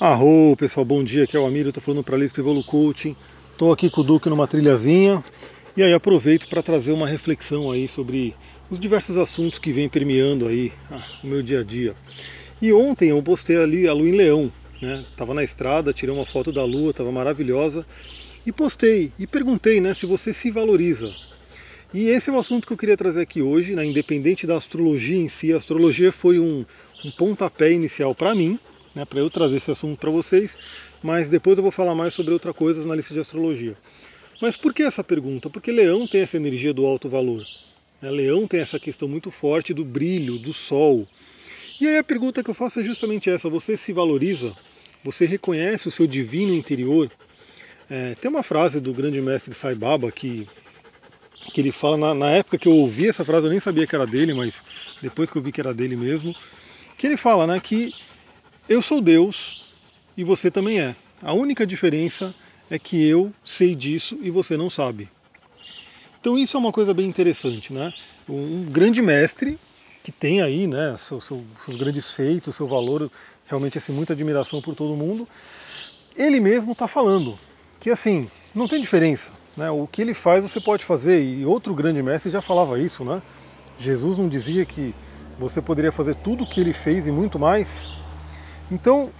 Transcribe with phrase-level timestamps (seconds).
[0.00, 3.16] Arro, pessoal, bom dia, aqui é o Amiro, estou falando para a lista Evolu Coaching.
[3.50, 5.24] Estou aqui com o Duque numa trilhazinha
[5.76, 8.32] e aí aproveito para trazer uma reflexão aí sobre
[8.70, 11.96] os diversos assuntos que vêm permeando aí ah, o meu dia a dia.
[12.62, 15.04] E ontem eu postei ali a lua em leão, né?
[15.16, 17.84] Tava na estrada, tirei uma foto da lua, estava maravilhosa
[18.46, 21.12] e postei e perguntei, né, se você se valoriza.
[21.92, 25.18] E esse é o assunto que eu queria trazer aqui hoje, né, independente da astrologia
[25.18, 25.52] em si.
[25.52, 26.64] A astrologia foi um,
[27.04, 28.60] um pontapé inicial para mim,
[28.94, 30.58] né, para eu trazer esse assunto para vocês,
[31.02, 33.76] mas depois eu vou falar mais sobre outras coisas na lista de astrologia.
[34.40, 35.50] Mas por que essa pergunta?
[35.50, 37.44] Porque Leão tem essa energia do alto valor.
[38.00, 38.10] Né?
[38.10, 41.06] Leão tem essa questão muito forte do brilho, do sol.
[41.80, 44.52] E aí a pergunta que eu faço é justamente essa: você se valoriza?
[45.04, 47.10] Você reconhece o seu divino interior?
[47.90, 50.46] É, tem uma frase do grande mestre Sai Baba que,
[51.52, 53.94] que ele fala, na, na época que eu ouvi essa frase, eu nem sabia que
[53.94, 54.62] era dele, mas
[55.00, 56.34] depois que eu vi que era dele mesmo,
[56.98, 57.94] que ele fala né, que
[58.68, 59.62] eu sou Deus
[60.16, 60.94] e você também é.
[61.22, 62.34] A única diferença
[62.70, 65.08] é que eu sei disso e você não sabe.
[66.20, 67.94] Então isso é uma coisa bem interessante, né?
[68.28, 69.58] Um grande mestre
[70.04, 73.10] que tem aí, né, seu, seu, seus grandes feitos, seu valor,
[73.46, 75.26] realmente assim, muita admiração por todo mundo.
[76.16, 77.38] Ele mesmo está falando
[77.80, 79.70] que assim, não tem diferença, né?
[79.70, 83.22] O que ele faz você pode fazer e outro grande mestre já falava isso, né?
[83.78, 84.94] Jesus não dizia que
[85.38, 87.88] você poderia fazer tudo o que ele fez e muito mais
[88.70, 89.10] então,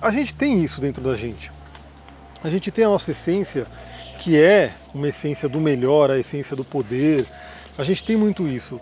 [0.00, 1.52] a gente tem isso dentro da gente.
[2.42, 3.66] A gente tem a nossa essência,
[4.18, 7.26] que é uma essência do melhor, a essência do poder.
[7.76, 8.80] A gente tem muito isso.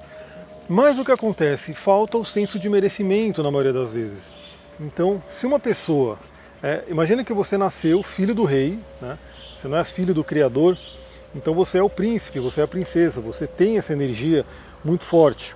[0.69, 1.75] Mas o que acontece?
[1.75, 4.35] Falta o senso de merecimento na maioria das vezes.
[4.81, 6.19] Então, se uma pessoa.
[6.63, 9.19] É, imagina que você nasceu filho do rei, né?
[9.55, 10.79] você não é filho do Criador,
[11.35, 14.47] então você é o príncipe, você é a princesa, você tem essa energia
[14.83, 15.55] muito forte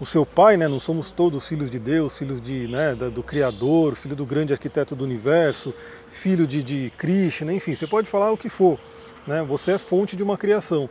[0.00, 3.94] o seu pai, né, não somos todos filhos de Deus, filhos de, né, do Criador,
[3.94, 5.72] filho do grande arquiteto do universo,
[6.10, 8.78] filho de, de Krishna, enfim, você pode falar o que for.
[9.26, 10.90] Né, você é fonte de uma criação.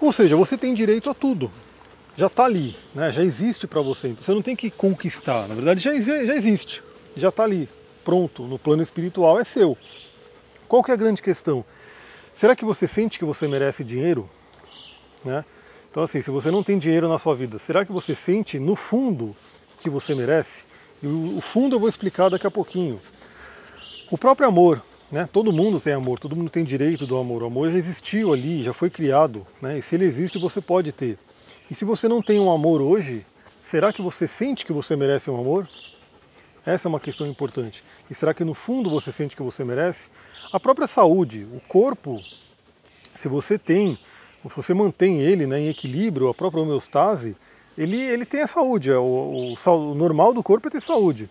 [0.00, 1.50] Ou seja, você tem direito a tudo.
[2.16, 4.08] Já está ali, né, já existe para você.
[4.08, 6.82] Então você não tem que conquistar, na verdade já, já existe,
[7.16, 7.68] já está ali,
[8.04, 9.78] pronto, no plano espiritual é seu.
[10.66, 11.64] Qual que é a grande questão?
[12.34, 14.28] Será que você sente que você merece dinheiro?
[15.24, 15.44] Né?
[15.90, 18.76] Então, assim, se você não tem dinheiro na sua vida, será que você sente no
[18.76, 19.34] fundo
[19.80, 20.64] que você merece?
[21.02, 23.00] E o fundo eu vou explicar daqui a pouquinho.
[24.10, 25.28] O próprio amor, né?
[25.32, 27.42] Todo mundo tem amor, todo mundo tem direito do amor.
[27.42, 29.78] O amor já existiu ali, já foi criado, né?
[29.78, 31.18] E se ele existe, você pode ter.
[31.70, 33.24] E se você não tem um amor hoje,
[33.62, 35.68] será que você sente que você merece um amor?
[36.66, 37.82] Essa é uma questão importante.
[38.10, 40.10] E será que no fundo você sente que você merece?
[40.52, 42.22] A própria saúde, o corpo,
[43.14, 43.98] se você tem
[44.44, 47.36] se você mantém ele né, em equilíbrio, a própria homeostase,
[47.76, 48.90] ele, ele tem a saúde.
[48.90, 51.28] É o, o, o, normal do corpo é ter saúde.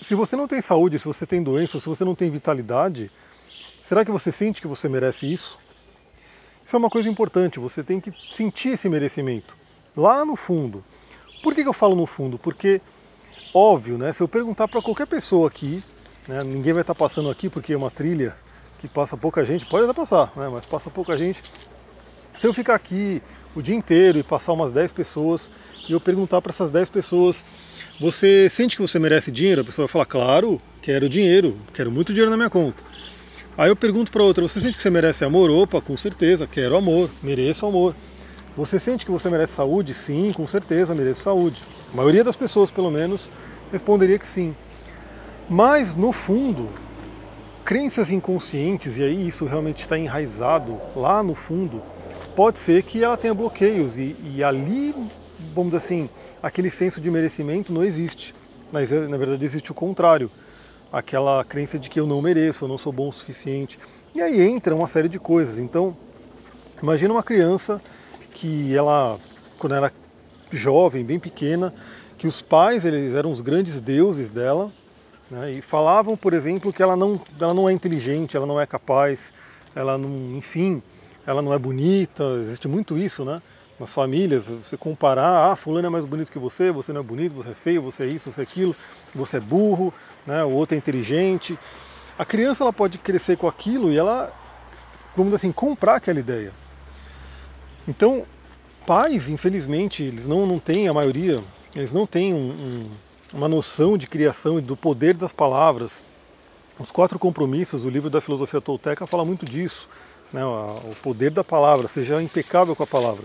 [0.00, 3.10] Se você não tem saúde, se você tem doença, se você não tem vitalidade,
[3.80, 5.58] será que você sente que você merece isso?
[6.64, 9.56] Isso é uma coisa importante, você tem que sentir esse merecimento.
[9.96, 10.82] Lá no fundo.
[11.42, 12.38] Por que, que eu falo no fundo?
[12.38, 12.80] Porque,
[13.52, 15.82] óbvio, né, se eu perguntar para qualquer pessoa aqui,
[16.26, 18.34] né, ninguém vai estar tá passando aqui porque é uma trilha
[18.78, 21.42] que passa pouca gente, pode até passar, né, mas passa pouca gente.
[22.36, 23.22] Se eu ficar aqui
[23.54, 25.48] o dia inteiro e passar umas 10 pessoas
[25.88, 27.44] e eu perguntar para essas 10 pessoas,
[28.00, 29.60] você sente que você merece dinheiro?
[29.60, 32.82] A pessoa vai falar, claro, quero dinheiro, quero muito dinheiro na minha conta.
[33.56, 35.48] Aí eu pergunto para outra, você sente que você merece amor?
[35.48, 37.94] Opa, com certeza, quero amor, mereço amor.
[38.56, 39.94] Você sente que você merece saúde?
[39.94, 41.62] Sim, com certeza, mereço saúde.
[41.92, 43.30] A maioria das pessoas, pelo menos,
[43.70, 44.56] responderia que sim.
[45.48, 46.68] Mas, no fundo,
[47.64, 51.80] crenças inconscientes, e aí isso realmente está enraizado lá no fundo,
[52.34, 54.94] pode ser que ela tenha bloqueios e, e, ali,
[55.54, 56.10] vamos dizer assim,
[56.42, 58.34] aquele senso de merecimento não existe.
[58.72, 60.30] Mas eh, na verdade existe o contrário,
[60.92, 63.78] aquela crença de que eu não mereço, eu não sou bom o suficiente.
[64.14, 65.58] E aí entra uma série de coisas.
[65.58, 65.96] Então,
[66.82, 67.80] imagina uma criança
[68.32, 69.18] que ela,
[69.58, 69.92] quando era
[70.50, 71.72] jovem, bem pequena,
[72.18, 74.72] que os pais eles eram os grandes deuses dela
[75.30, 78.66] né, e falavam, por exemplo, que ela não, ela não é inteligente, ela não é
[78.66, 79.32] capaz,
[79.74, 80.82] ela não, enfim,
[81.26, 83.40] ela não é bonita, existe muito isso, né?
[83.78, 87.34] Nas famílias, você comparar, ah, fulano é mais bonito que você, você não é bonito,
[87.34, 88.76] você é feio, você é isso, você é aquilo,
[89.14, 89.92] você é burro,
[90.26, 90.44] né?
[90.44, 91.58] o outro é inteligente.
[92.16, 94.32] A criança ela pode crescer com aquilo e ela,
[95.16, 96.52] vamos dizer assim, comprar aquela ideia.
[97.88, 98.24] Então,
[98.86, 101.42] pais, infelizmente, eles não, não têm, a maioria,
[101.74, 102.90] eles não têm um, um,
[103.32, 106.00] uma noção de criação e do poder das palavras.
[106.78, 109.88] Os quatro compromissos, o livro da filosofia tolteca fala muito disso
[110.34, 113.24] né, o poder da palavra, seja impecável com a palavra.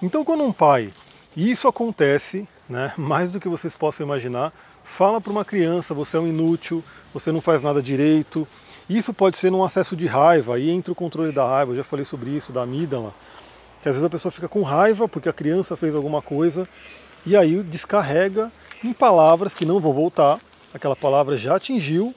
[0.00, 0.92] Então, quando um pai,
[1.36, 4.52] e isso acontece, né, mais do que vocês possam imaginar,
[4.84, 8.46] fala para uma criança, você é um inútil, você não faz nada direito.
[8.88, 11.82] Isso pode ser num acesso de raiva, aí entra o controle da raiva, eu já
[11.82, 13.12] falei sobre isso, da amígdala,
[13.82, 16.68] que às vezes a pessoa fica com raiva porque a criança fez alguma coisa
[17.26, 18.52] e aí descarrega
[18.84, 20.38] em palavras que não vão voltar,
[20.72, 22.14] aquela palavra já atingiu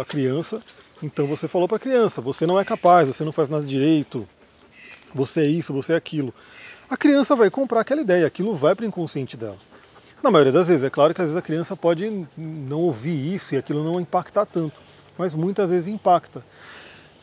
[0.00, 0.60] a criança,
[1.02, 4.28] então você falou para a criança, você não é capaz, você não faz nada direito,
[5.14, 6.32] você é isso, você é aquilo.
[6.88, 9.56] A criança vai comprar aquela ideia, aquilo vai para o inconsciente dela.
[10.22, 13.54] Na maioria das vezes, é claro que às vezes a criança pode não ouvir isso
[13.54, 14.78] e aquilo não impactar tanto,
[15.16, 16.44] mas muitas vezes impacta.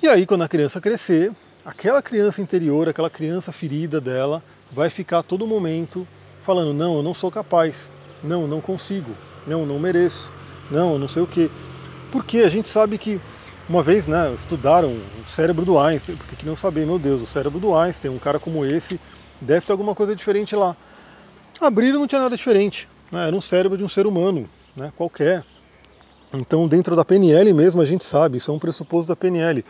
[0.02, 1.32] E aí, quando a criança crescer,
[1.64, 4.42] aquela criança interior, aquela criança ferida dela,
[4.72, 6.08] vai ficar todo momento
[6.42, 7.90] falando: não, eu não sou capaz,
[8.24, 9.12] não, não consigo,
[9.46, 10.32] não, não mereço,
[10.72, 11.52] não, não sei o quê.
[12.12, 13.22] Porque a gente sabe que
[13.70, 17.26] uma vez né, estudaram o cérebro do Einstein, porque que não saber, meu Deus, o
[17.26, 19.00] cérebro do Einstein, um cara como esse,
[19.42, 20.76] deve ter alguma coisa diferente lá.
[21.60, 22.88] Abriram não tinha nada diferente.
[23.12, 23.28] Né?
[23.28, 24.92] Era um cérebro de um ser humano, né?
[24.96, 25.44] qualquer.
[26.34, 29.64] Então, dentro da PNL mesmo, a gente sabe, isso é um pressuposto da PNL.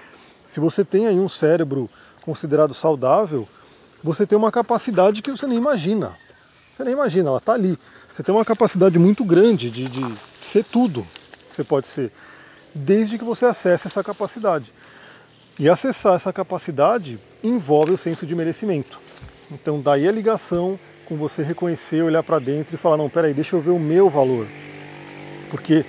[0.46, 1.90] Se você tem aí um cérebro
[2.24, 3.48] considerado saudável,
[4.04, 6.16] você tem uma capacidade que você nem imagina.
[6.72, 7.78] Você nem imagina, ela está ali.
[8.12, 10.06] Você tem uma capacidade muito grande de, de
[10.42, 11.06] ser tudo
[11.50, 12.12] que você pode ser,
[12.78, 14.72] desde que você acesse essa capacidade.
[15.60, 19.00] E acessar essa capacidade envolve o senso de merecimento.
[19.52, 23.56] Então, daí a ligação com você reconhecer, olhar para dentro e falar: não, peraí, deixa
[23.56, 24.52] eu ver o meu valor.
[25.50, 25.86] Porque,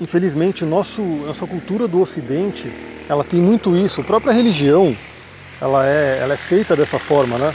[0.00, 2.72] infelizmente, nosso, nossa cultura do Ocidente
[3.08, 4.00] ela tem muito isso.
[4.00, 4.96] A própria religião
[5.60, 7.54] ela é, ela é feita dessa forma, né?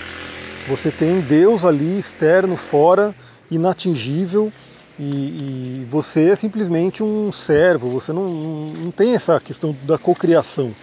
[0.67, 3.15] Você tem Deus ali externo, fora,
[3.49, 4.51] inatingível,
[4.99, 10.75] e, e você é simplesmente um servo, você não, não tem essa questão da cocriação,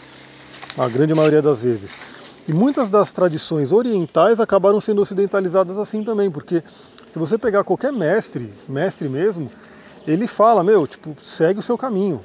[0.78, 1.96] a grande maioria das vezes.
[2.48, 6.62] E muitas das tradições orientais acabaram sendo ocidentalizadas assim também, porque
[7.08, 9.50] se você pegar qualquer mestre, mestre mesmo,
[10.06, 12.20] ele fala, meu, tipo, segue o seu caminho.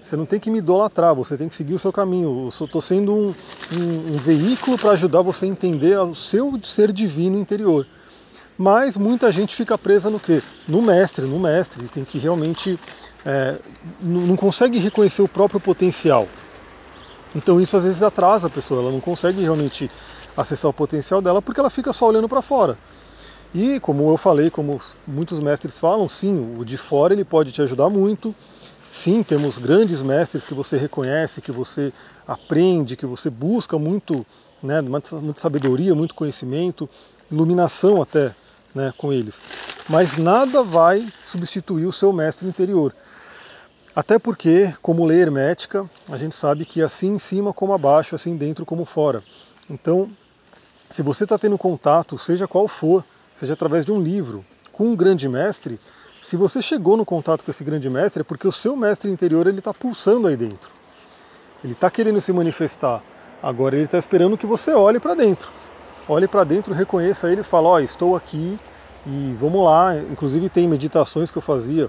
[0.00, 2.44] Você não tem que me idolatrar, você tem que seguir o seu caminho.
[2.44, 3.34] Eu estou sendo um,
[3.72, 7.84] um, um veículo para ajudar você a entender o seu ser divino interior.
[8.56, 10.40] Mas muita gente fica presa no quê?
[10.68, 11.82] No mestre, no mestre.
[11.88, 12.78] Tem que realmente.
[13.24, 13.56] É,
[14.00, 16.28] não consegue reconhecer o próprio potencial.
[17.34, 19.90] Então isso às vezes atrasa a pessoa, ela não consegue realmente
[20.36, 22.78] acessar o potencial dela porque ela fica só olhando para fora.
[23.54, 27.62] E como eu falei, como muitos mestres falam, sim, o de fora ele pode te
[27.62, 28.34] ajudar muito.
[28.88, 31.92] Sim, temos grandes mestres que você reconhece, que você
[32.26, 34.24] aprende, que você busca muito,
[34.62, 36.88] né, muita sabedoria, muito conhecimento,
[37.30, 38.32] iluminação até
[38.74, 39.42] né, com eles.
[39.88, 42.92] Mas nada vai substituir o seu mestre interior.
[43.94, 48.36] Até porque, como lei hermética, a gente sabe que assim em cima como abaixo, assim
[48.36, 49.22] dentro como fora.
[49.70, 50.10] Então,
[50.90, 54.96] se você está tendo contato, seja qual for, seja através de um livro, com um
[54.96, 55.80] grande mestre,
[56.20, 59.46] se você chegou no contato com esse grande mestre, é porque o seu mestre interior
[59.46, 60.70] ele está pulsando aí dentro.
[61.62, 63.02] Ele está querendo se manifestar.
[63.42, 65.48] Agora ele está esperando que você olhe para dentro.
[66.08, 68.58] Olhe para dentro, reconheça ele e fala, ó, oh, estou aqui
[69.06, 69.96] e vamos lá.
[69.96, 71.88] Inclusive tem meditações que eu fazia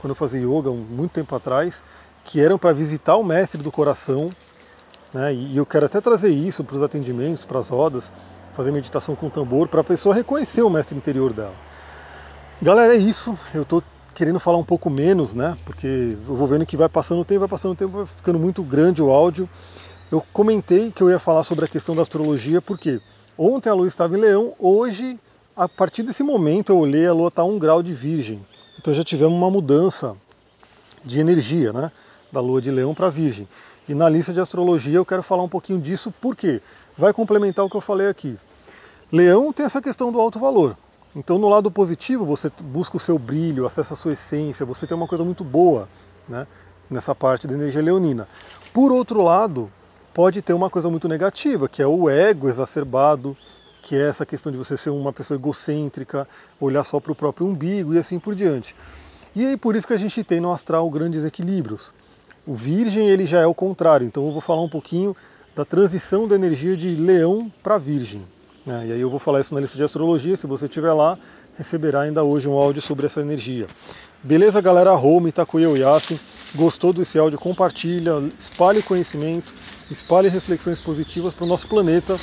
[0.00, 1.82] quando eu fazia yoga muito tempo atrás,
[2.24, 4.30] que eram para visitar o mestre do coração.
[5.12, 5.32] Né?
[5.34, 8.12] E eu quero até trazer isso para os atendimentos, para as rodas,
[8.52, 11.54] fazer meditação com tambor, para a pessoa reconhecer o mestre interior dela.
[12.60, 13.36] Galera, é isso.
[13.54, 13.82] Eu estou
[14.14, 15.56] querendo falar um pouco menos, né?
[15.64, 18.38] Porque eu vou vendo que vai passando o tempo, vai passando o tempo, vai ficando
[18.38, 19.48] muito grande o áudio.
[20.10, 23.00] Eu comentei que eu ia falar sobre a questão da astrologia, porque
[23.36, 25.18] ontem a lua estava em leão, hoje,
[25.56, 28.44] a partir desse momento, eu olhei, a lua está a um grau de virgem.
[28.78, 30.14] Então já tivemos uma mudança
[31.02, 31.90] de energia, né?
[32.30, 33.48] Da lua de leão para virgem.
[33.88, 36.60] E na lista de astrologia eu quero falar um pouquinho disso, porque
[36.94, 38.38] vai complementar o que eu falei aqui.
[39.10, 40.76] Leão tem essa questão do alto valor.
[41.14, 44.94] Então, no lado positivo, você busca o seu brilho, acessa a sua essência, você tem
[44.94, 45.88] uma coisa muito boa
[46.28, 46.46] né,
[46.90, 48.28] nessa parte da energia leonina.
[48.74, 49.70] Por outro lado,
[50.12, 53.34] pode ter uma coisa muito negativa, que é o ego exacerbado,
[53.86, 56.26] que é essa questão de você ser uma pessoa egocêntrica,
[56.60, 58.74] olhar só para o próprio umbigo e assim por diante.
[59.32, 61.94] E aí por isso que a gente tem no astral grandes equilíbrios.
[62.44, 65.14] O Virgem ele já é o contrário, então eu vou falar um pouquinho
[65.54, 68.26] da transição da energia de Leão para Virgem.
[68.66, 68.86] Né?
[68.88, 71.16] E aí eu vou falar isso na lista de astrologia, se você estiver lá,
[71.56, 73.68] receberá ainda hoje um áudio sobre essa energia.
[74.20, 74.94] Beleza, galera?
[74.94, 76.18] Home, Takuya Yasin.
[76.56, 77.38] Gostou desse áudio?
[77.38, 79.54] Compartilha, espalhe conhecimento,
[79.88, 82.18] espalhe reflexões positivas para o nosso planeta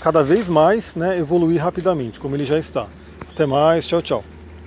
[0.00, 2.92] cada vez mais né, evoluir rapidamente, como ele já está.
[3.28, 4.35] Até mais, tchau, tchau.